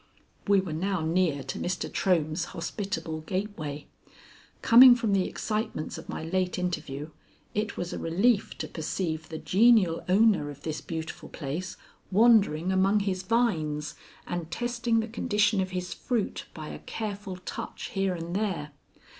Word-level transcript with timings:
We 0.47 0.61
were 0.61 0.73
now 0.73 1.01
near 1.01 1.43
to 1.43 1.59
Mr. 1.59 1.87
Trohm's 1.87 2.45
hospitable 2.57 3.21
gateway. 3.21 3.85
Coming 4.63 4.95
from 4.95 5.13
the 5.13 5.27
excitements 5.29 5.95
of 5.99 6.09
my 6.09 6.23
late 6.23 6.57
interview, 6.57 7.11
it 7.53 7.77
was 7.77 7.93
a 7.93 7.99
relief 7.99 8.57
to 8.57 8.67
perceive 8.67 9.29
the 9.29 9.37
genial 9.37 10.03
owner 10.09 10.49
of 10.49 10.63
this 10.63 10.81
beautiful 10.81 11.29
place 11.29 11.77
wandering 12.11 12.71
among 12.71 13.01
his 13.01 13.21
vines 13.21 13.93
and 14.25 14.49
testing 14.49 15.01
the 15.01 15.07
condition 15.07 15.61
of 15.61 15.69
his 15.69 15.93
fruit 15.93 16.45
by 16.55 16.69
a 16.69 16.79
careful 16.79 17.35
touch 17.37 17.89
here 17.89 18.15
and 18.15 18.35
there. 18.35 18.71